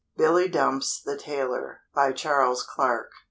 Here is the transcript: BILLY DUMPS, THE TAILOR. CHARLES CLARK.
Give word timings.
BILLY 0.17 0.47
DUMPS, 0.49 0.99
THE 1.05 1.15
TAILOR. 1.15 1.81
CHARLES 2.15 2.63
CLARK. 2.63 3.11